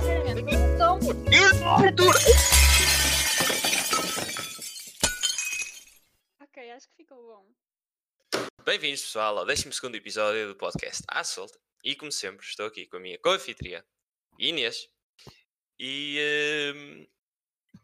[0.00, 0.98] sinceramente, então.
[6.40, 7.46] Ok, acho que ficou bom.
[8.64, 11.58] Bem-vindos, pessoal, ao 12 episódio do podcast À Solta.
[11.84, 13.82] E, como sempre, estou aqui com a minha co-anfitriã,
[14.38, 14.88] Inês.
[15.78, 16.18] E.
[16.18, 17.06] ehm,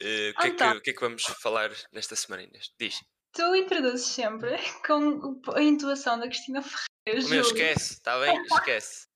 [0.01, 0.77] eh, o, que é que, Então.
[0.77, 2.73] o que é que vamos falar nesta semana, Inês?
[2.79, 3.01] Diz.
[3.33, 4.57] Tu introduzes sempre
[4.87, 7.27] com a intuação da Cristina Ferreira.
[7.27, 8.37] O meu, esquece, está bem?
[8.53, 9.07] Esquece.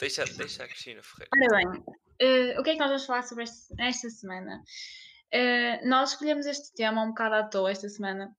[0.00, 1.30] Deixa, deixa a Cristina Ferreira.
[1.34, 1.84] Ora bem,
[2.20, 4.62] eh, o que é que nós vamos falar sobre este- esta semana?
[5.32, 8.34] Eh, nós escolhemos este tema um bocado à toa esta semana.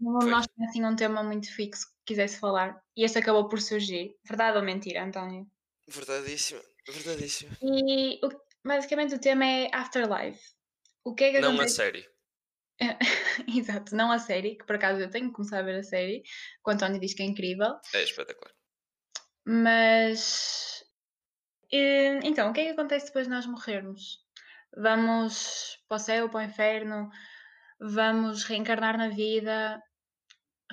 [0.00, 3.60] Não nós tínhamos assim um tema muito fixo que quisesse falar e este acabou por
[3.60, 4.16] surgir.
[4.24, 5.46] Verdade ou mentira, António?
[5.88, 7.56] Verdadíssima, verdadíssima.
[7.62, 10.40] E o- basicamente o tema é Afterlife.
[11.04, 11.74] O que é que Não a acontece?
[11.76, 12.08] série.
[13.48, 16.22] Exato, não a série, que por acaso eu tenho que começar a ver a série,
[16.22, 16.30] que
[16.66, 17.78] o António diz que é incrível.
[17.94, 18.52] É espetacular.
[19.46, 20.83] Mas
[21.76, 24.24] eh, então, o que é que acontece depois de nós morrermos?
[24.76, 27.10] Vamos para o céu, para o inferno,
[27.80, 29.82] vamos reencarnar na vida.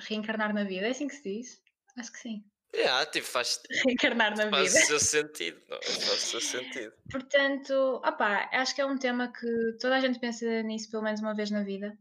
[0.00, 1.62] Reencarnar na vida, é assim que se diz?
[1.96, 2.44] Acho que sim.
[2.74, 4.84] Yeah, tipo, faz, Reencarnar na faz vida.
[4.84, 5.60] o seu sentido.
[5.68, 6.92] Não, faz o seu sentido.
[7.10, 11.20] Portanto, opá, acho que é um tema que toda a gente pensa nisso pelo menos
[11.20, 11.96] uma vez na vida.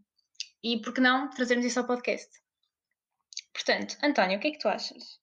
[0.64, 2.30] E por que não trazermos isso ao podcast?
[3.54, 5.20] Portanto, António, o que é que tu achas?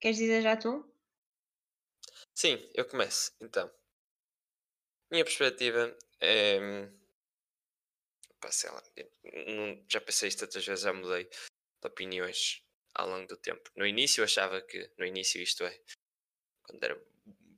[0.00, 0.87] Queres dizer já tu?
[2.40, 3.32] Sim, eu começo.
[3.38, 3.70] Então,
[5.10, 6.88] minha perspectiva é.
[8.40, 8.82] Pá, sei lá,
[9.46, 12.62] não- já pensei isto tantas vezes, já mudei de opiniões
[12.94, 13.70] ao longo do tempo.
[13.76, 15.80] No início eu achava que, no início isto é,
[16.64, 17.02] quando era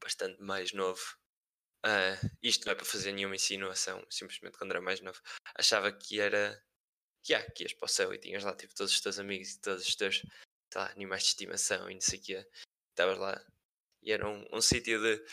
[0.03, 1.03] bastante mais novo,
[1.85, 5.21] ah, isto não é para fazer nenhuma insinuação, simplesmente quando era mais novo,
[5.57, 6.63] achava que era,
[7.25, 9.55] que, ah, que ias para o céu e tinhas lá tipo, todos os teus amigos
[9.55, 10.23] e todos os teus
[10.75, 12.49] lá, animais de estimação e não sei o quê,
[12.93, 13.45] estavas lá
[14.03, 15.25] e era um, um sítio de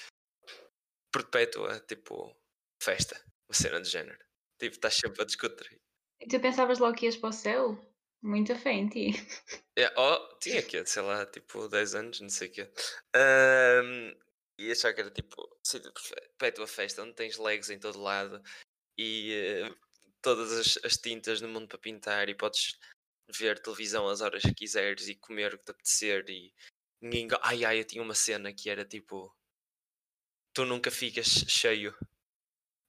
[1.12, 2.36] perpétua, tipo,
[2.82, 3.16] festa,
[3.48, 4.20] uma cena de género.
[4.60, 5.80] Tipo, estás sempre a discutir.
[6.20, 7.94] E tu pensavas logo que ias para o céu?
[8.22, 9.12] Muita fé em ti.
[9.96, 12.72] Oh, tinha que, sei lá, tipo 10 anos, não sei o quê.
[13.16, 14.12] Ahm,
[14.60, 15.48] e achar que era tipo
[16.38, 18.42] perpétua festa, onde tens legos em todo lado
[18.98, 19.76] e eh,
[20.22, 22.80] todas as, as tintas no mundo para pintar e podes
[23.30, 26.54] ver televisão às horas que quiseres e comer o que te apetecer e
[27.02, 27.38] ninguém.
[27.42, 29.34] Ai ai, eu tinha uma cena que era tipo
[30.54, 31.96] tu nunca ficas cheio.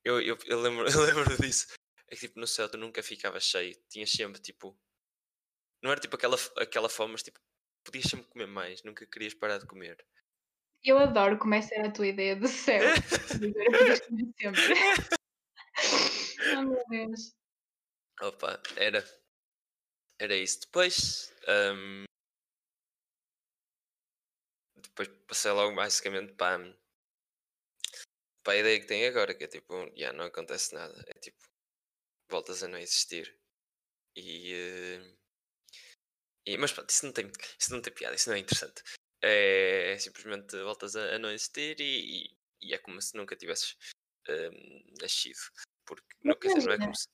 [0.04, 1.66] Eu, eu, eu, lembro, eu lembro disso.
[2.08, 4.78] É que tipo no céu tu nunca ficavas cheio, tinhas sempre tipo
[5.82, 7.38] não era tipo aquela, aquela fome, mas tipo,
[7.84, 10.04] podias sempre comer mais, nunca querias parar de comer.
[10.82, 12.80] Eu adoro como essa era a tua ideia do céu.
[14.38, 14.75] Sempre.
[16.56, 17.34] oh meu Deus.
[18.20, 19.04] Opa, era.
[20.20, 20.60] Era isso.
[20.60, 21.34] Depois.
[21.48, 22.07] ahm,
[24.98, 26.76] depois passei logo basicamente para,
[28.42, 31.04] para a ideia que tenho agora, que é tipo, já não acontece nada.
[31.06, 31.38] É tipo,
[32.31, 33.38] voltas a não existir.
[34.16, 34.53] E.
[34.53, 35.16] eh,
[36.47, 38.82] e mas pronto, isso não, tem, isso não tem piada, isso não é interessante.
[39.22, 43.76] É, simplesmente voltas a, a não existir e, e- e é como se nunca tivesses
[44.28, 45.38] ahm, nascido.
[45.84, 46.84] Porque Mas não, quer dizer, não é imagina.
[46.87, 47.08] como se.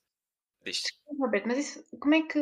[0.65, 0.83] Diz.
[1.19, 2.39] Roberto, mas isso, como é que.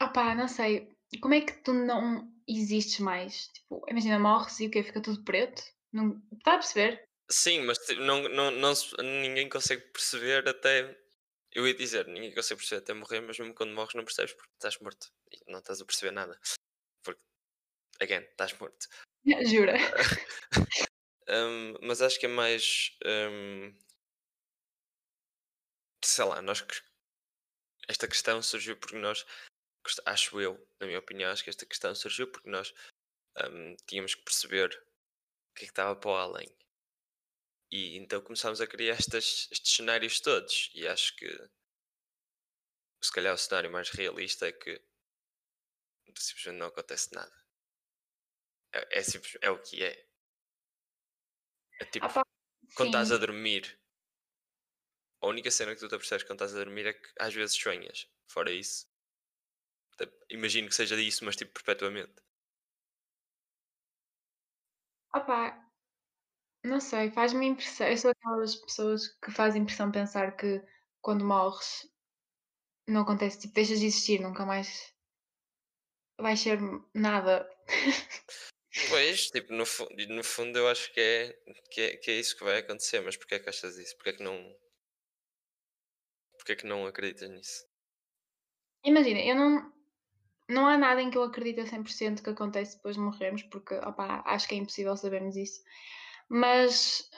[0.00, 0.96] Opá, não sei.
[1.20, 3.48] Como é que tu não existes mais?
[3.48, 4.82] Tipo, imagina, morres e o quê?
[4.82, 5.62] Fica tudo preto?
[5.92, 6.20] Não...
[6.32, 7.04] Está a perceber?
[7.30, 8.72] Sim, mas tipo, não, não, não
[9.02, 10.98] ninguém consegue perceber até.
[11.52, 14.52] Eu ia dizer, ninguém consegue perceber até morrer, mas mesmo quando morres não percebes porque
[14.54, 16.38] estás morto e não estás a perceber nada.
[17.02, 17.20] Porque,
[18.00, 18.88] again, estás morto.
[19.46, 19.74] Jura?
[21.30, 22.96] Hum, mas acho que é mais.
[23.04, 23.74] hum,
[26.02, 26.64] sei lá, nós.
[27.86, 29.26] Esta questão surgiu porque nós.
[30.04, 32.74] Acho eu, na minha opinião, acho que esta questão surgiu porque nós
[33.50, 34.70] hum, tínhamos que perceber
[35.50, 36.48] o que é que estava para o além.
[37.70, 40.70] E então começámos a criar estas, estes cenários todos.
[40.74, 41.28] E acho que
[43.02, 44.82] se calhar o cenário mais realista é que
[46.16, 47.32] simplesmente não acontece nada.
[48.72, 50.06] É, é, simples, é o que é.
[51.80, 52.22] É tipo, Opá,
[52.74, 53.78] quando estás a dormir,
[55.20, 57.56] a única cena que tu te apercebes quando estás a dormir é que às vezes
[57.56, 58.08] sonhas.
[58.26, 58.86] Fora isso,
[60.30, 62.14] imagino que seja isso, mas tipo perpetuamente.
[65.14, 65.68] Opá,
[66.64, 67.88] não sei, faz-me impressão.
[67.88, 70.62] Eu sou aquelas pessoas que fazem impressão pensar que
[71.00, 71.88] quando morres
[72.86, 74.94] não acontece, tipo, deixas de existir, nunca mais
[76.18, 76.58] vais ser
[76.94, 77.48] nada.
[78.90, 79.64] Pois, tipo, no,
[80.08, 81.32] no fundo eu acho que é,
[81.70, 83.96] que, é, que é isso que vai acontecer, mas porquê é que achas isso?
[83.96, 84.56] Porquê é que não.
[86.36, 87.66] Porquê é que não acreditas nisso?
[88.84, 89.72] Imagina, eu não.
[90.48, 93.74] Não há nada em que eu acredite a 100% que acontece depois de morrermos, porque,
[93.74, 95.60] opá, acho que é impossível sabermos isso.
[96.28, 97.08] Mas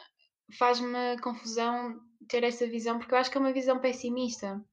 [0.59, 4.65] faz-me confusão ter essa visão, porque eu acho que é uma visão pessimista.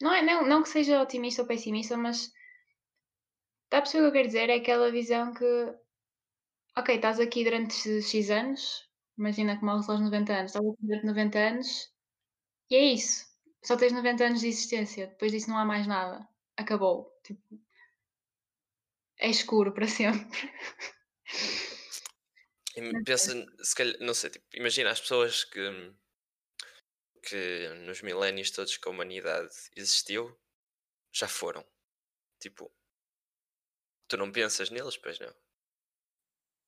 [0.00, 2.32] Não é não não que seja otimista ou pessimista, mas
[3.64, 4.50] está a perceber o que eu quero dizer?
[4.50, 5.44] É aquela visão que,
[6.76, 8.88] ok, estás aqui durante X anos,
[9.18, 11.68] imagina que morres aos 90 anos, estás aqui durante 90 anos
[12.70, 13.26] e é isso.
[13.64, 16.28] Só tens 90 anos de existência, depois disso não há mais nada.
[16.56, 17.10] Acabou.
[17.24, 17.42] Tipo,
[19.22, 20.52] é escuro para sempre.
[23.04, 23.32] Pensa,
[23.62, 25.94] se calhar, não sei, tipo, imagina as pessoas que,
[27.22, 30.36] que nos milénios todos que a humanidade existiu
[31.12, 31.64] já foram.
[32.40, 32.72] Tipo,
[34.08, 35.34] tu não pensas neles, pois não?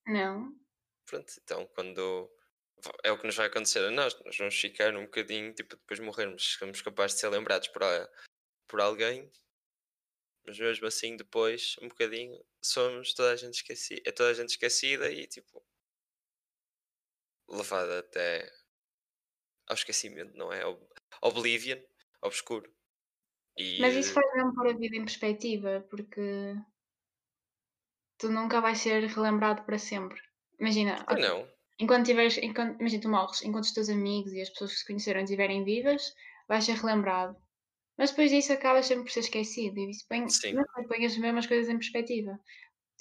[0.07, 0.55] Não.
[1.07, 2.31] Pronto, então quando
[3.03, 5.99] é o que nos vai acontecer a nós, nós vamos ficar um bocadinho, tipo, depois
[5.99, 7.83] de morrermos, somos capazes de ser lembrados por,
[8.69, 9.31] por alguém,
[10.47, 14.51] mas mesmo assim depois, um bocadinho, somos toda a gente esquecida, é toda a gente
[14.51, 15.65] esquecida e tipo
[17.49, 18.51] levada até
[19.67, 20.65] ao esquecimento, não é?
[20.67, 20.87] Ob-
[21.23, 21.81] Oblivion,
[22.23, 22.71] obscuro.
[23.59, 26.25] E Mas isso faz mesmo pôr a vida em perspectiva, porque
[28.19, 30.21] tu nunca vais ser relembrado para sempre.
[30.63, 31.49] Imagina, ok, não?
[31.83, 34.87] enquanto tiveres, enquanto, imagina, tu morres, enquanto os teus amigos e as pessoas que se
[34.89, 36.03] conheceram estiverem vivas,
[36.49, 37.37] vais ser relembrado.
[37.97, 40.27] Mas depois disso acabas sempre por ser esquecido e isso põe, não
[41.07, 42.39] as mesmas coisas em perspectiva.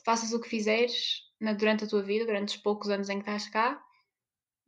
[0.05, 3.29] Faças o que fizeres na- durante a tua vida, durante os poucos anos em que
[3.29, 3.81] estás cá,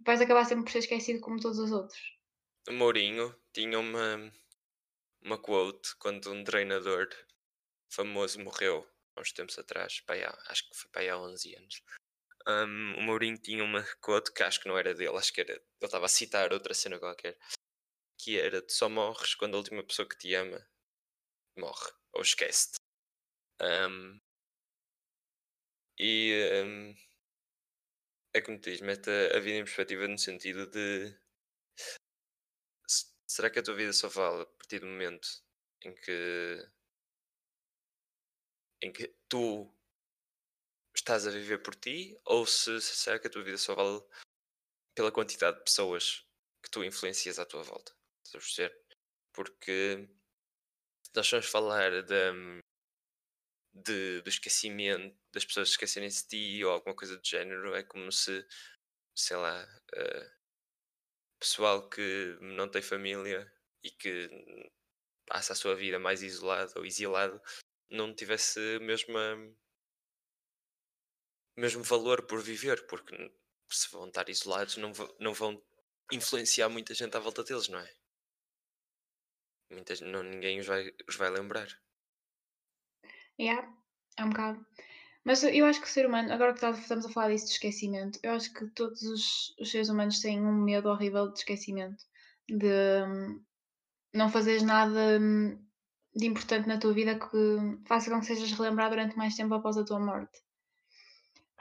[0.06, 2.00] vais acabar sempre por ser esquecido como todos os outros.
[2.68, 4.32] o Mourinho tinha uma,
[5.22, 7.08] uma quote quando um treinador
[7.90, 11.82] famoso morreu há uns tempos atrás, há- acho que foi para aí há 11 anos.
[12.48, 15.54] Um, o Mourinho tinha uma quote que acho que não era dele, acho que era.
[15.54, 17.38] Ele estava a citar outra cena qualquer.
[18.26, 20.68] Que era: Tu só morres quando a última pessoa que te ama
[21.58, 22.80] morre, ou esquece-te.
[23.62, 24.20] Um,
[25.98, 26.34] e
[26.64, 26.96] um,
[28.34, 31.18] é como te diz, mete a, a vida em perspectiva no sentido de
[32.88, 35.28] se- será que a tua vida só vale a partir do momento
[35.84, 36.68] em que
[38.82, 39.70] em que tu
[40.96, 44.02] estás a viver por ti ou se será que a tua vida só vale
[44.96, 46.26] pela quantidade de pessoas
[46.64, 47.94] que tu influencias à tua volta.
[49.34, 50.08] Porque
[51.16, 52.16] nós vamos falar de,
[53.74, 58.12] de- do esquecimento, das pessoas esquecerem-se de ti ou alguma coisa do género, é como
[58.12, 58.46] se,
[59.16, 60.32] sei lá, eh,
[61.40, 63.52] pessoal que não tem família
[63.84, 64.30] e que
[65.28, 67.42] passa a sua vida mais isolado ou exilado
[67.90, 69.14] não tivesse mesmo,
[71.58, 73.14] mesmo valor por viver, porque
[73.70, 75.62] se vão estar isolados não, não vão
[76.12, 77.96] influenciar muita gente à volta deles, não é?
[79.76, 81.70] Muita, gen- não, ninguém os vai, os vai lembrar.
[83.40, 83.68] Yeah,
[84.18, 84.66] é um bocado.
[85.26, 87.54] Mas eu acho que o ser humano, agora que tá- estamos a falar disso de
[87.54, 92.04] esquecimento, eu acho que todos os, os seres humanos têm um medo horrível de esquecimento,
[92.50, 92.68] de
[93.08, 93.44] hum,
[94.14, 95.60] não fazeres nada hum,
[96.16, 97.38] de importante na tua vida que
[97.88, 100.40] faça com que sejas relembrado durante mais tempo após a tua morte.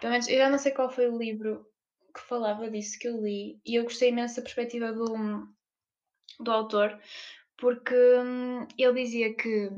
[0.01, 1.67] Pelo menos, eu já não sei qual foi o livro
[2.15, 5.49] que falava disso que eu li, e eu gostei imenso da perspectiva do,
[6.41, 7.01] do autor,
[7.65, 9.71] porque hum, ele dizia que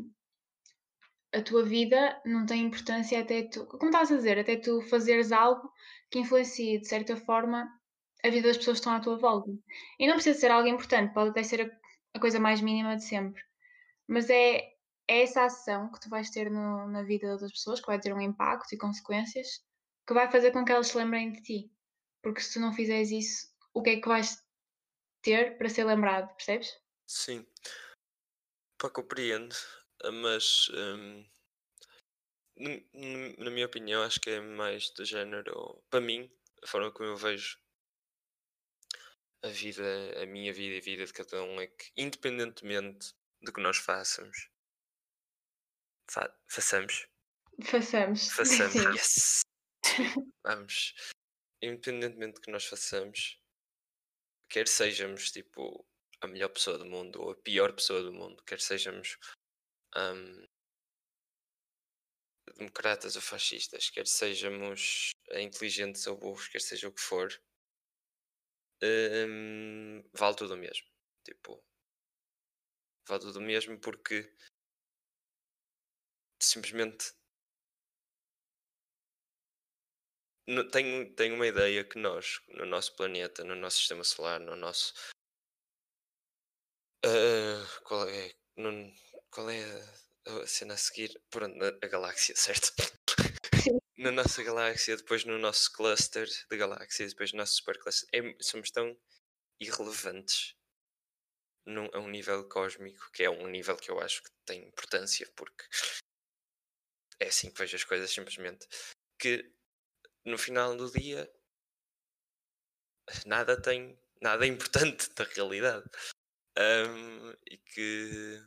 [1.33, 5.31] a tua vida não tem importância até tu, como estás a dizer, até tu fazeres
[5.31, 5.73] algo
[6.11, 7.71] que influencie de certa forma
[8.25, 9.53] a vida das pessoas que estão à tua volta.
[10.01, 13.05] E não precisa ser algo importante, pode até ser a, a coisa mais mínima de
[13.05, 13.41] sempre.
[14.09, 14.57] Mas é,
[15.07, 18.13] é essa ação que tu vais ter no- na vida das pessoas, que vai ter
[18.13, 19.65] um impacto e consequências,
[20.05, 21.73] que vai fazer com que elas se lembrem de ti.
[22.21, 24.45] Porque se tu não fizeres isso, o que é que vais
[25.23, 26.77] ter para ser lembrado, percebes?
[27.07, 27.47] Sim,
[28.79, 29.55] pá, compreendo,
[30.05, 31.25] ah, mas hum,
[33.39, 36.31] na minha opinião acho que é mais do género, para mim,
[36.63, 37.59] a forma como eu vejo
[39.43, 43.53] a vida, a minha vida e a vida de cada um é que independentemente do
[43.53, 44.49] que nós façamos,
[46.11, 47.07] fa- façamos,
[47.63, 48.29] Façamos.
[48.33, 48.93] façamos, Sim.
[48.95, 49.41] yes,
[50.45, 50.95] vamos,
[51.63, 53.41] independentemente do que nós façamos,
[54.49, 55.87] quer sejamos tipo
[56.21, 59.19] a melhor pessoa do mundo ou a pior pessoa do mundo, quer sejamos
[59.97, 60.47] hum,
[62.59, 67.29] democratas ou fascistas, quer sejamos eh, inteligentes ou burros, quer seja o que for,
[68.83, 70.87] hum, vale tudo o mesmo.
[71.25, 71.63] Tipo,
[73.09, 74.31] vale tudo o mesmo porque
[76.41, 77.15] simplesmente
[80.71, 84.95] tenho, tenho uma ideia que nós, no nosso planeta, no nosso sistema solar, no nosso.
[87.05, 88.93] Ah, qual é, no-
[89.31, 89.63] qual é
[90.27, 92.73] a cena a seguir, pronto, na- a galáxia, certo?
[93.99, 98.71] Na nossa galáxia, depois no nosso cluster de galáxias, depois no nosso supercluster, é, somos
[98.71, 98.97] tão
[99.61, 100.55] irrelevantes
[101.67, 105.29] num, a um nível cósmico, que é um nível que eu acho que tem importância,
[105.37, 105.65] porque
[107.21, 108.67] é assim que vejo as coisas, simplesmente,
[109.19, 109.51] que
[110.25, 111.31] no final do dia
[113.27, 115.85] nada tem, nada é importante da realidade.
[116.59, 118.41] Ahm, e que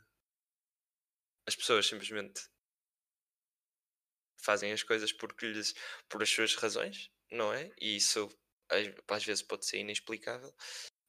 [1.45, 2.41] as pessoas simplesmente
[4.37, 5.73] fazem as coisas porque lhes,
[6.09, 7.71] por as suas razões, não é?
[7.79, 8.29] E isso
[8.69, 8.87] às,
[9.25, 10.53] vezes pode ser inexplicável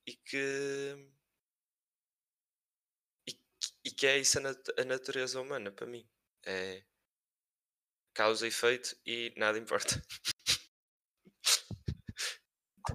[0.07, 0.97] e que
[3.27, 3.41] e, que-
[3.85, 6.07] e que é isso a, nat- a natureza humana para mim.
[6.45, 6.83] É
[8.15, 10.01] causa e efeito e nada importa.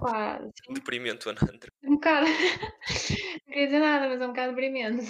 [0.00, 1.70] Pá, sim, Deprimente, Anandra.
[1.82, 2.26] um bocado.
[3.46, 5.04] Não queria dizer nada, mas é um bocado deprimente.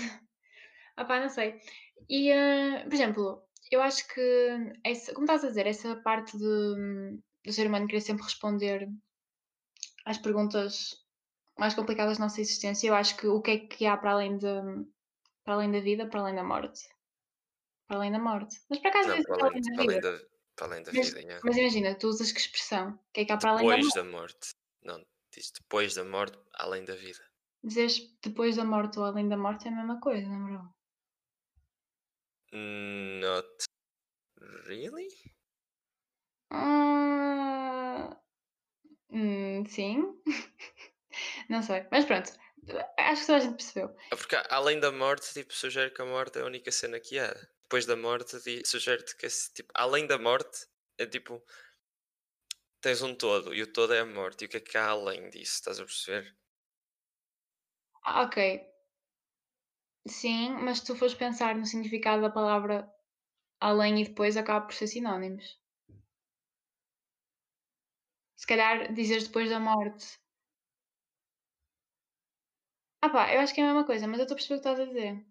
[0.97, 1.61] Ah pá, não sei.
[2.09, 4.21] E, ah, por exemplo, eu acho que
[4.85, 8.89] essa, como estás a dizer, essa parte de, do ser humano querer sempre responder
[10.05, 11.05] às perguntas
[11.59, 14.37] mais complicadas da nossa existência, eu acho que o que é que há para além
[14.39, 14.47] de,
[15.45, 16.81] para além da vida, para além da morte?
[17.89, 18.57] Para além da morte.
[18.69, 20.13] Mas por acaso Não, existe para para além, além da para além vida.
[20.19, 20.25] da,
[20.57, 21.21] para além da Mas, vida.
[21.21, 21.41] yeah.
[21.45, 22.91] mas imagina, tu usas que expressão?
[22.93, 23.95] O que é que há para além da Depois morte?
[23.95, 24.51] da morte.
[24.87, 27.19] Não, diz depois da morte, além da vida.
[27.65, 30.77] Dizes depois da morte ou além da morte é a mesma coisa, não é verdade?
[33.21, 33.67] Not
[34.69, 35.09] really?
[36.51, 38.17] Ah,
[39.11, 40.23] hum, sim.
[41.51, 41.85] Não sei.
[41.91, 42.31] Mas pronto.
[42.97, 43.97] Acho que toda a gente percebeu.
[44.13, 47.19] É porque além da morte, tipo, sugere que a morte é a única cena que
[47.19, 47.35] há.
[47.63, 50.67] Depois da morte, sugere-te que tipo, além da morte,
[50.97, 51.43] é tipo.
[52.87, 54.43] Tens um todo, e o todo é a morte.
[54.45, 55.55] E o que é que há além disso?
[55.55, 56.37] Estás a perceber?
[58.05, 58.37] Ok.
[60.09, 62.89] Sim, mas se tu fores pensar no significado da palavra
[63.61, 65.45] além e depois, acaba por ser sinónimos.
[68.37, 70.07] Se calhar dizeres depois da morte.
[73.03, 74.63] Ah pá, eu acho que é a mesma coisa, mas eu estou a perceber o
[74.63, 75.27] que estás a dizer.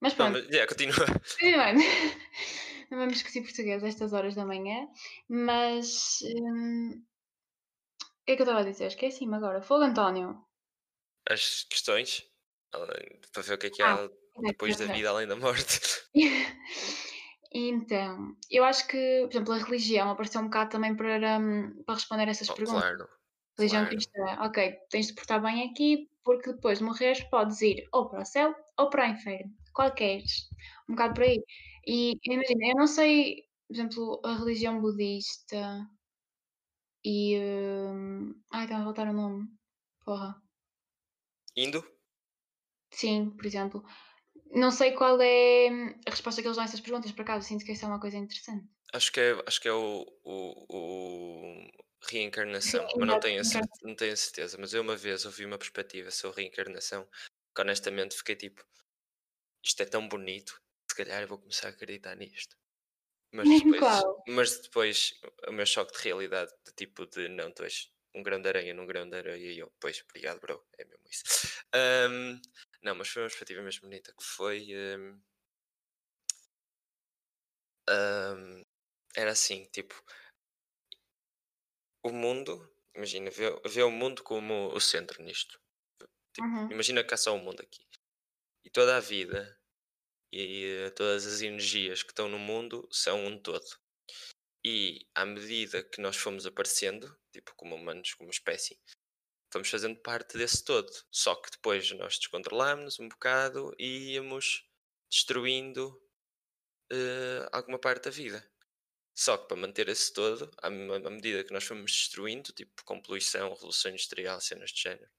[0.00, 1.06] Mas Não, pronto, mas, yeah, continua.
[1.38, 1.80] continuando.
[2.90, 4.88] Não vamos discutir português a estas horas da manhã,
[5.28, 6.18] mas.
[6.22, 7.04] hum,
[8.20, 8.86] o que é que eu estava a dizer?
[8.88, 9.62] Esqueci-me agora.
[9.68, 10.28] Fogo António.
[11.28, 12.24] As questões,
[12.70, 15.80] para ver o que é que Ah, há exato, depois da vida, além da morte.
[17.56, 21.94] Então, eu acho que, por exemplo, a religião apareceu um bocado também para, hum, para
[21.94, 22.84] responder a essas Oh, perguntas.
[22.86, 23.06] claro,
[23.58, 23.88] Religião claro.
[23.88, 28.22] cristã, ok, tens de portar bem aqui, porque depois de morreres podes ir ou para
[28.22, 29.52] o céu ou para o inferno.
[29.74, 30.48] Qual queres?
[30.88, 31.42] Um bocado por aí.
[31.86, 35.88] E imagina, eu não sei, por exemplo, a religião budista
[37.04, 37.38] e.
[37.38, 39.48] hum, ai, está a voltar o nome.
[40.04, 40.40] Porra.
[41.56, 41.84] Indo?
[42.90, 43.84] Sim, por exemplo.
[44.50, 47.46] Não sei qual é hum, a resposta que eles dão a essas perguntas, por acaso,
[47.46, 48.66] sinto que isso é uma coisa interessante.
[48.92, 51.68] Acho que é, acho que é o, o, o
[52.08, 53.42] reencarnação, mas não tenho,
[53.82, 54.56] não tenho certeza.
[54.58, 57.06] Mas eu uma vez ouvi uma perspectiva sobre reencarnação
[57.54, 58.64] que honestamente fiquei tipo,
[59.64, 60.60] isto é tão bonito,
[60.94, 62.56] se calhar eu vou começar a acreditar nisto.
[63.32, 65.12] Mas depois, mas depois
[65.48, 68.74] o meu choque de realidade, de tipo de não, tu és um grão de areia
[68.74, 71.24] num grão de areia e eu, pois, obrigado bro, é mesmo isso.
[71.74, 72.40] Ahm,
[72.82, 74.68] não, mas foi uma perspectiva mesmo bonita que foi.
[74.74, 75.20] ahm,
[77.88, 78.62] ahm,
[79.16, 79.94] era assim, tipo,
[82.02, 82.54] o mundo,
[82.94, 85.60] imagina, vê, vê o mundo como o centro nisto.
[86.34, 86.70] Tipo, Uhum.
[86.70, 87.86] imagina que há só o mundo aqui.
[88.64, 89.58] E toda a vida
[90.36, 93.64] e todas as energias que estão no mundo são um todo.
[94.64, 98.76] E à medida que nós fomos aparecendo, tipo como humanos, como espécie,
[99.52, 100.90] fomos fazendo parte desse todo.
[101.08, 104.68] Só que depois nós descontrolámos um bocado e íamos
[105.08, 106.02] destruindo
[106.90, 108.44] eh, alguma parte da vida.
[109.16, 113.00] Só que para manter esse todo, à, à medida que nós fomos destruindo, tipo com
[113.00, 115.10] poluição, revolução industrial, cenas de género,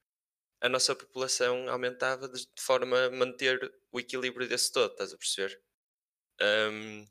[0.65, 5.17] a nossa população aumentava de, de forma a manter o equilíbrio desse todo, estás a
[5.17, 5.61] perceber?
[6.41, 7.07] Ahm,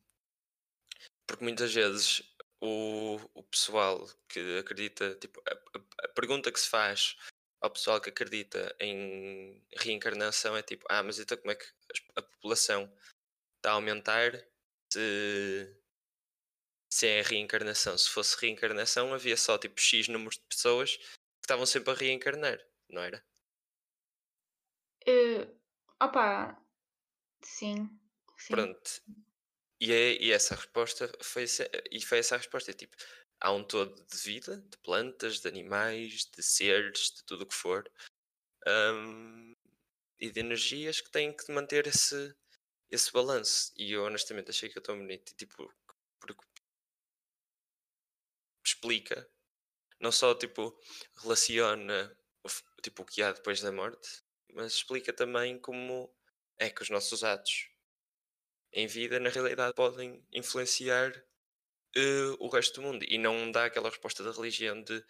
[1.27, 2.23] porque muitas vezes
[2.61, 7.17] o, o pessoal que acredita, tipo, a, a- a pergunta que se faz
[7.61, 11.65] ao pessoal que acredita em reencarnação é tipo, ah, mas então como é que
[12.17, 12.93] a população
[13.59, 14.33] está a aumentar
[14.93, 15.77] se,
[16.91, 17.97] se é reencarnação?
[17.99, 21.05] Se fosse reencarnação havia só tipo X números de pessoas que
[21.45, 22.59] estavam sempre a reencarnar,
[22.89, 23.23] não era?
[25.07, 25.47] Eh,
[26.01, 26.29] opa,
[27.43, 28.01] sim,
[28.39, 28.57] sim.
[28.57, 28.91] Pronto.
[29.81, 31.45] E, é, e essa resposta foi,
[31.93, 32.71] e foi essa a resposta.
[32.71, 32.97] é Tipo,
[33.41, 37.55] há um todo de vida, de plantas, de animais, de seres, de tudo o que
[37.55, 37.91] for.
[38.69, 39.55] hum,
[40.21, 42.35] e de energias que têm que manter esse,
[42.91, 43.73] esse balanço.
[43.77, 45.33] E eu honestamente achei que é tão bonito.
[45.33, 45.73] E, tipo,
[46.21, 46.45] porque
[48.65, 49.29] explica,
[50.01, 50.79] não só tipo
[51.23, 52.17] relaciona
[52.83, 54.24] tipo, o que há depois da morte,
[54.55, 56.13] mas explica também como
[56.59, 57.69] é que os nossos atos
[58.73, 61.13] em vida na realidade podem influenciar
[61.97, 63.05] eh, o resto do mundo.
[63.09, 65.05] E não dá aquela resposta da religião de,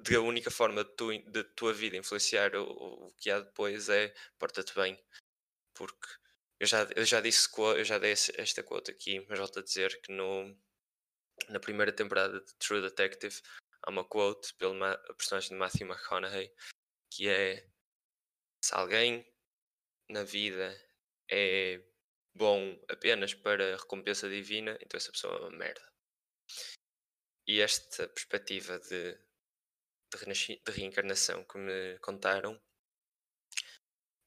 [0.00, 3.88] de a única forma de, tu, de tua vida influenciar o, o que há depois
[3.88, 4.98] é porta-te bem,
[5.74, 6.08] porque
[6.60, 10.00] eu já, eu já disse, eu já dei esta quote aqui, mas volto a dizer
[10.02, 10.56] que no,
[11.48, 13.40] na primeira temporada de True Detective
[13.82, 14.74] há uma quote pelo
[15.16, 16.52] personagem de Matthew McConaughey
[17.10, 17.66] que é
[18.64, 19.26] se alguém
[20.10, 20.68] na vida
[21.30, 21.82] é
[22.34, 25.82] bom apenas para recompensa divina, então essa pessoa é uma merda.
[27.48, 29.18] E esta perspectiva de,
[30.12, 32.60] de, de reencarnação que me contaram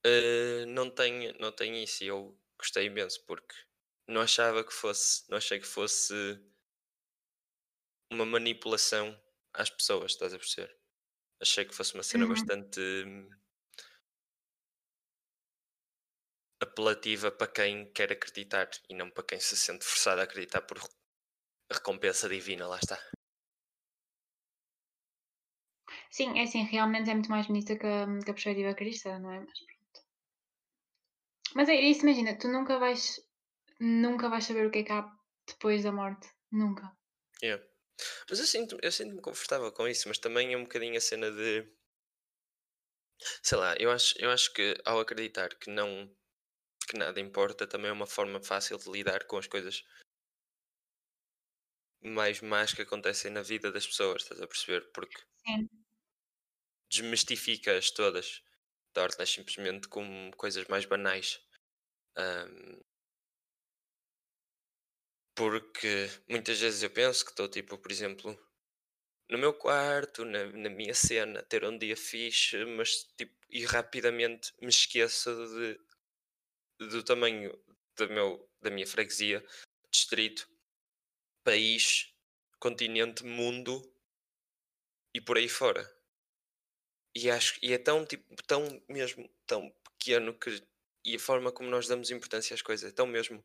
[0.06, 3.56] eh, não, tem, não tem isso e eu gostei imenso porque
[4.08, 6.14] não achava que fosse, não achei que fosse
[8.12, 9.20] uma manipulação
[9.54, 10.78] às pessoas, estás a perceber?
[11.42, 12.28] Achei que fosse uma cena Uhum.
[12.28, 13.30] bastante hum,
[16.62, 20.78] apelativa para quem quer acreditar e não para quem se sente forçado a acreditar por
[21.72, 23.00] recompensa divina, lá está.
[26.12, 29.32] Sim, é assim, realmente é muito mais bonita que a, que a perspectiva cristã, não
[29.32, 29.40] é?
[29.40, 30.00] Mas pronto.
[31.56, 33.20] Mas é isso, imagina, tu nunca vais,
[33.80, 35.04] nunca vais saber o que é que há
[35.48, 36.28] depois da morte.
[36.52, 36.86] Nunca.
[37.42, 37.64] Yeah.
[38.30, 41.32] Mas eu sinto- eu sinto-me confortável com isso, mas também é um bocadinho a cena
[41.32, 41.68] de
[43.44, 46.10] sei lá, eu acho, eu acho que ao acreditar que não
[46.92, 49.86] que nada importa também é uma forma fácil de lidar com as coisas
[52.04, 54.92] mais más que acontecem na vida das pessoas, estás a perceber?
[54.94, 55.70] Porque Sim.
[56.92, 58.44] desmistifica-as todas,
[58.94, 61.42] torna-as simplesmente como coisas mais banais.
[62.18, 62.82] Ahm,
[65.36, 68.38] porque muitas vezes eu penso que estou tipo, por exemplo,
[69.30, 74.54] no meu quarto, na, na minha cena, ter um dia fixe, mas tipo, e rapidamente
[74.62, 75.80] me esqueço de,
[76.88, 77.52] do tamanho
[77.96, 79.46] do meu, da minha freguesia,
[79.92, 80.50] distrito,
[81.44, 82.14] país,
[82.60, 83.82] continente, mundo
[85.14, 85.90] e por aí fora.
[87.16, 90.64] E acho e é tão tipo, tão mesmo tão pequeno que
[91.06, 93.44] e a forma como nós damos importância às coisas é tão mesmo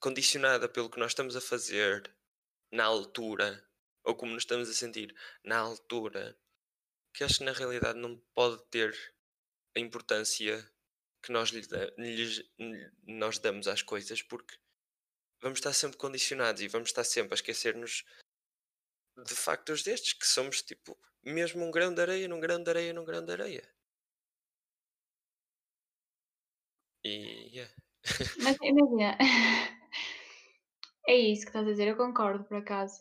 [0.00, 2.14] condicionada pelo que nós estamos a fazer
[2.72, 3.68] na altura
[4.04, 6.38] ou como nos estamos a sentir na altura
[7.12, 8.94] que acho que na realidade não pode ter
[9.76, 10.72] a importância
[11.22, 11.62] que nós lhe,
[13.06, 14.56] nós damos às coisas porque
[15.40, 18.04] vamos estar sempre condicionados e vamos estar sempre a esquecer-nos
[19.24, 22.92] de factos destes que somos tipo mesmo um grão de areia num grão de areia
[22.92, 23.68] num grão de areia
[27.04, 27.74] e yeah.
[28.42, 29.16] Mas imagina,
[31.08, 33.00] é isso que estás a dizer, eu concordo por acaso.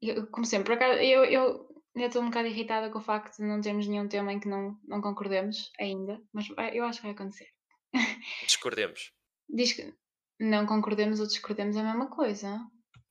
[0.00, 3.36] Eu, como sempre, por acaso, eu, eu ainda estou um bocado irritada com o facto
[3.36, 7.06] de não termos nenhum tema em que não, não concordemos ainda, mas eu acho que
[7.06, 7.48] vai acontecer.
[8.46, 9.12] discordemos
[9.48, 9.94] Diz que
[10.40, 12.58] não concordemos ou discordemos é a mesma coisa.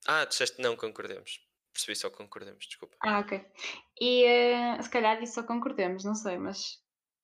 [0.07, 1.39] ah disseste não concordemos
[1.71, 3.45] percebi só concordemos desculpa Ah, ok.
[3.99, 6.79] E eh, se calhar disso só concordemos, não sei, mas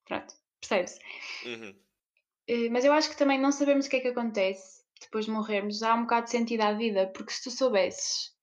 [0.06, 1.00] pronto, percebe-se.
[1.46, 1.76] Uhum.
[2.48, 5.32] Eh, mas eu acho que também não sabemos o que é que acontece depois de
[5.32, 5.84] morrermos.
[5.84, 8.34] Há um bocado de sentido à vida, porque se tu soubesses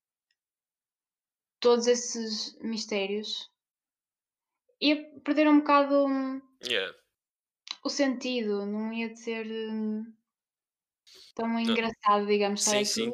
[1.65, 3.51] todos esses mistérios,
[4.81, 6.95] ia perder um bocado hum, yeah
[7.85, 10.05] o sentido, não ia ser hum,
[11.35, 12.85] tão engraçado, digamos, sim aqui.
[12.87, 13.13] sim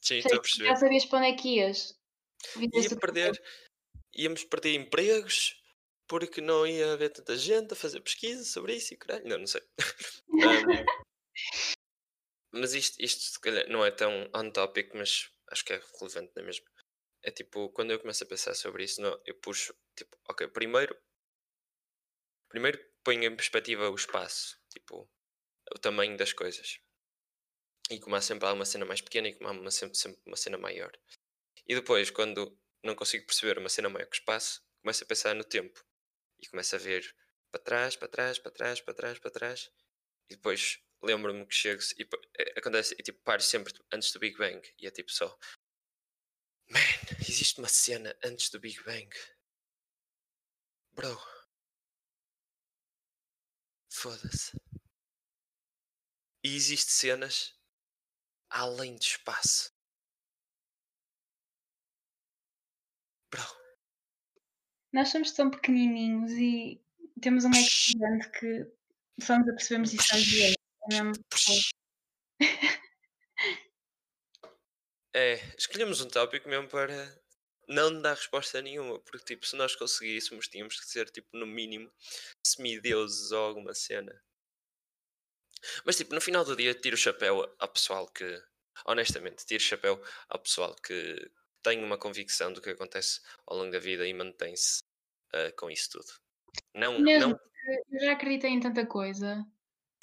[0.00, 0.50] sim estou a Percebes?
[0.52, 1.94] Já perceber sabias para onde é que ias.
[2.72, 3.42] Ia perder
[4.14, 5.62] íamos perder empregos
[6.08, 9.46] porque não ia haver tanta gente a fazer pesquisa sobre isso e caralho, não, não
[9.46, 9.62] sei.
[12.52, 16.32] Mas isto, isto se calhar não é tão on topic, mas acho que é relevante
[16.34, 16.64] na mesma.
[17.26, 20.96] É tipo, quando eu começo a pensar sobre isso, não, eu puxo, tipo, ok, primeiro,
[22.48, 25.10] primeiro ponho em perspectiva o espaço, tipo,
[25.74, 26.78] o tamanho das coisas.
[27.90, 30.36] E como há sempre alguma cena mais pequena e como há uma, sempre, sempre uma
[30.36, 30.96] cena maior.
[31.66, 35.34] E depois, quando não consigo perceber uma cena maior que o espaço, começo a pensar
[35.34, 35.84] no tempo.
[36.38, 37.12] E começo a ver
[37.50, 39.72] para trás, para trás, para trás, para trás, para trás.
[40.30, 42.08] E depois lembro-me que chego e
[42.38, 44.62] eh, acontece, e tipo, paro sempre antes do Big Bang.
[44.78, 45.36] E é tipo só,
[46.70, 46.80] man,
[47.20, 49.08] existe uma cena antes do Big Bang.
[50.92, 51.18] Bro.
[53.90, 54.52] Foda-se.
[56.42, 57.54] E existe cenas
[58.48, 59.72] além do espaço.
[63.30, 63.42] Bro.
[64.92, 66.80] Nós somos tão pequenininhos e
[67.20, 68.76] temos um ecrã gigante que
[69.20, 70.56] Só nos apercebemos disso às vezes.
[70.90, 71.24] É mesmo
[75.16, 77.18] É, escolhemos um tópico mesmo para
[77.66, 81.90] não dar resposta nenhuma, porque tipo, se nós conseguíssemos, tínhamos que ser tipo, no mínimo,
[82.46, 84.12] semideuses ou alguma cena.
[85.86, 88.42] Mas tipo, no final do dia, tiro o chapéu ao pessoal que,
[88.84, 91.30] honestamente, tiro o chapéu ao pessoal que
[91.62, 94.82] tem uma convicção do que acontece ao longo da vida e mantém-se
[95.34, 96.12] uh, com isso tudo.
[96.74, 97.40] Não, Mesmo não.
[97.90, 99.46] eu já acreditei em tanta coisa.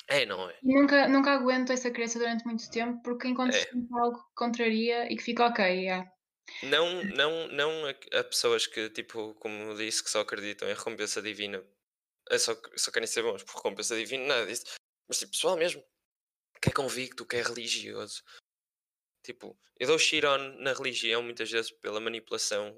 [0.07, 0.57] É, não é?
[0.61, 3.61] E nunca, nunca aguento essa crença durante muito tempo porque encontro É.
[3.61, 6.09] sempre algo que contraria e que fica ok, yeah.
[6.63, 11.21] Não, não, não a, a pessoas que, tipo, como disse, que só acreditam em recompensa
[11.21, 11.63] divina,
[12.29, 14.65] é só, só querem ser bons por recompensa divina, nada disso.
[15.07, 15.83] Mas, tipo, pessoal mesmo,
[16.61, 18.23] que é convicto, que é religioso.
[19.25, 22.75] Tipo, eu dou Chiron na religião muitas vezes pela manipulação,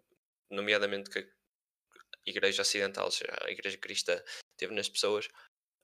[0.52, 4.22] nomeadamente que a igreja ocidental, ou seja, a igreja cristã,
[4.58, 5.28] teve nas pessoas.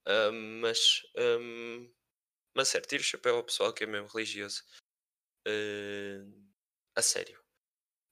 [0.05, 1.89] Ahm, mas, ahm,
[2.55, 4.63] mas sério, tiro o chapéu ao pessoal que é mesmo religioso.
[5.47, 6.25] Ah,
[6.97, 7.39] a sério.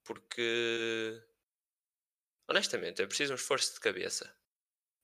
[0.05, 1.21] Porque,
[2.49, 4.33] honestamente, é preciso um esforço de cabeça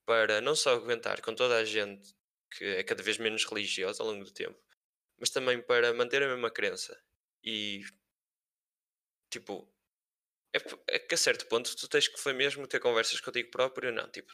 [0.05, 2.15] para não só aguentar com toda a gente
[2.53, 4.59] que é cada vez menos religiosa ao longo do tempo,
[5.19, 6.97] mas também para manter a mesma crença.
[7.43, 7.83] E,
[9.29, 9.71] tipo,
[10.55, 10.59] é,
[10.95, 14.09] é que a certo ponto tu tens que foi mesmo ter conversas contigo próprio, não,
[14.11, 14.33] tipo,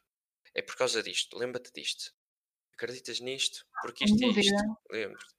[0.56, 2.14] é por causa disto, lembra-te disto.
[2.82, 3.64] Acreditas nisto?
[3.80, 4.40] Porque Sem isto e dúvida.
[4.40, 4.78] isto.
[4.92, 5.36] Lembra-te.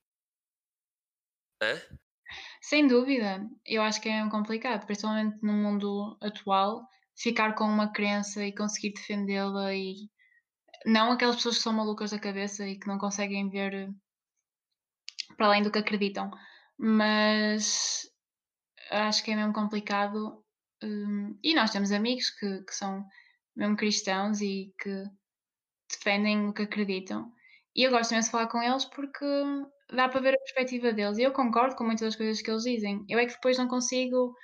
[1.61, 1.81] Hã?
[2.61, 8.44] Sem dúvida, eu acho que é complicado, principalmente no mundo atual, ficar com uma crença
[8.46, 10.09] e conseguir defendê-la e
[10.87, 13.88] não aquelas pessoas que são malucas da cabeça e que não conseguem ver eh,
[15.37, 16.31] para além do que acreditam,
[16.78, 18.02] mas
[18.88, 20.44] acho que é mesmo complicado.
[20.81, 23.05] hum, e nós temos amigos que, que são
[23.57, 25.05] mesmo cristãos e que
[25.92, 27.33] defendem o que acreditam.
[27.74, 29.24] E eu gosto imenso de falar com eles porque
[29.90, 31.18] dá para ver a perspectiva deles.
[31.18, 33.05] E eu concordo com muitas das coisas que eles dizem.
[33.09, 34.35] Eu é que depois não consigo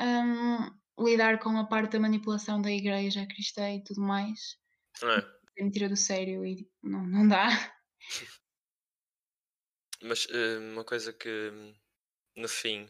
[0.00, 4.58] hum, lidar com a parte da manipulação da igreja cristã e tudo mais.
[5.02, 5.62] É?
[5.62, 7.48] Me tira do sério e não, não dá.
[10.02, 11.50] Mas eh, uma coisa que
[12.36, 12.86] no fim,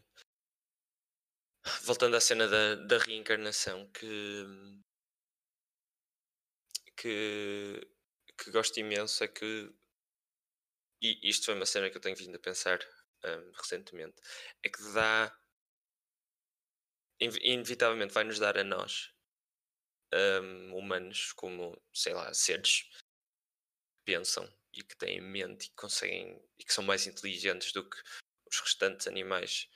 [1.83, 4.45] voltando à cena da, da reencarnação, que,
[6.97, 7.81] que,
[8.39, 9.73] que gosto imenso é que,
[11.01, 12.79] e isto foi uma cena que eu tenho vindo a pensar
[13.25, 14.17] hum, recentemente,
[14.63, 15.33] é que dá,
[17.21, 19.11] inevi- inevitavelmente vai nos dar a nós,
[20.13, 22.89] hum, humanos, como, sei lá, seres que
[24.05, 27.97] pensam e que têm mente e que conseguem e que são mais inteligentes do que
[28.51, 29.69] os restantes animais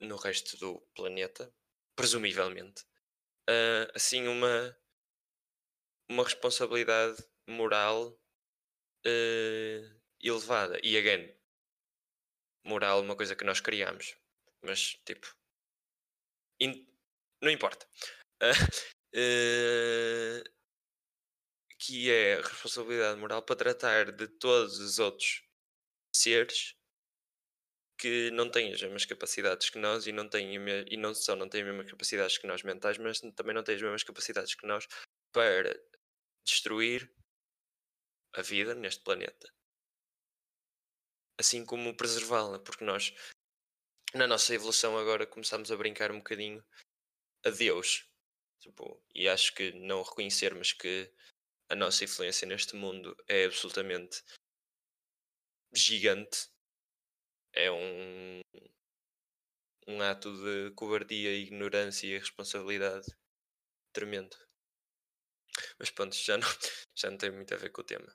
[0.00, 1.52] no resto do planeta,
[1.96, 2.84] presumivelmente,
[3.48, 4.76] ah, assim uma
[6.08, 8.18] uma responsabilidade moral
[9.06, 9.82] eh,
[10.22, 10.78] elevada.
[10.82, 11.32] E again,
[12.62, 14.16] moral é uma coisa que nós criamos,
[14.62, 15.34] mas tipo,
[16.60, 16.86] in-
[17.42, 17.86] não importa.
[18.42, 18.52] Ah,
[19.14, 20.44] eh,
[21.78, 25.42] que é responsabilidade moral para tratar de todos os outros
[26.14, 26.76] seres
[27.98, 30.54] que não têm as mesmas capacidades que nós e não têm
[30.90, 33.76] e não só não têm as mesmas capacidades que nós mentais, mas também não têm
[33.76, 34.86] as mesmas capacidades que nós
[35.32, 35.78] para
[36.46, 37.10] destruir
[38.34, 39.52] a vida neste planeta.
[41.38, 43.12] Assim como preservá-la, porque nós
[44.14, 46.64] na nossa evolução agora começamos a brincar um bocadinho
[47.44, 48.08] a Deus.
[48.60, 51.12] Tipo, e acho que não reconhecermos que
[51.68, 54.22] a nossa influência neste mundo é absolutamente
[55.72, 56.48] gigante
[57.52, 58.40] é um,
[59.86, 63.06] um ato de cobardia, ignorância e irresponsabilidade
[63.92, 64.36] tremendo.
[65.78, 66.48] Mas pronto, já não,
[66.94, 68.14] já não tem muito a ver com o tema.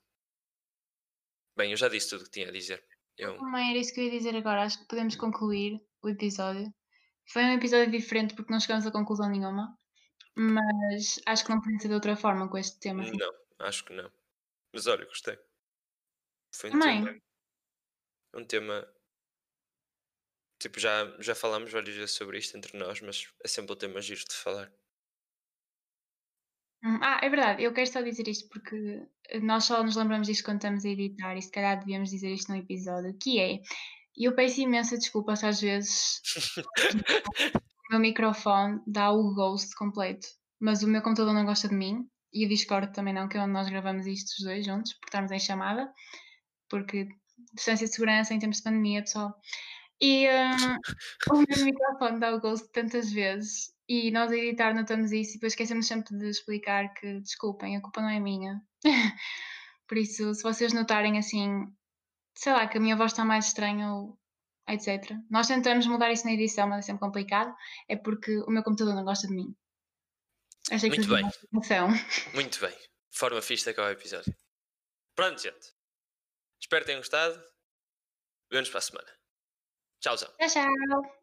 [1.59, 2.81] Bem, eu já disse tudo o que tinha a dizer.
[3.17, 4.63] Eu, Também era isso que eu ia dizer agora.
[4.63, 6.73] Acho que podemos concluir o episódio.
[7.33, 9.77] Foi um episódio diferente porque não chegamos a conclusão nenhuma.
[10.37, 13.03] Mas acho que não podia ser de outra forma com este tema.
[13.03, 13.17] assim.
[13.17, 14.09] não, acho que não.
[14.73, 15.37] Mas olha, gostei.
[16.55, 17.03] Foi um Também.
[17.03, 17.19] tema,
[18.35, 18.93] um tema.
[20.59, 24.01] Tipo, já, já falámos várias vezes sobre isto entre nós, mas é sempre um tema
[24.01, 24.71] giro de falar.
[26.83, 29.05] Hum, Ah, é verdade, eu quero só dizer isto porque
[29.41, 32.51] nós só nos lembramos disto quando estamos a editar e se calhar devíamos dizer isto
[32.51, 33.59] num episódio, que é,
[34.17, 36.21] e eu peço imensa desculpa se às vezes
[37.89, 40.27] o meu microfone dá o ghost completo,
[40.59, 43.41] mas o meu computador não gosta de mim e o Discord também não, que é
[43.41, 45.91] onde nós gravamos isto os dois juntos, porque estamos em chamada,
[46.69, 47.07] porque
[47.53, 49.33] distância de segurança em tempos de pandemia, pessoal.
[50.01, 50.77] E hum,
[51.31, 55.33] o meu microfone dá o ghost tantas vezes e nós a editar notamos isso e
[55.33, 58.61] depois esquecemos sempre de explicar que desculpem, a culpa não é minha.
[59.87, 61.65] Por isso, se vocês notarem assim,
[62.35, 64.15] sei lá, que a minha voz está mais estranha ou
[64.69, 65.11] etc.
[65.27, 67.51] Nós tentamos mudar isso na edição, mas é sempre complicado.
[67.87, 69.55] É porque o meu computador não gosta de mim.
[70.71, 71.25] Achei que Muito bem.
[72.35, 72.77] Muito bem.
[73.11, 74.31] Forma fixe de acabar o episódio.
[75.15, 75.73] Pronto, gente.
[76.61, 77.33] Espero que tenham gostado.
[78.51, 79.09] Vemo-nos para a semana.
[79.99, 80.31] Tchauzão.
[80.37, 81.18] Tchau, tchau.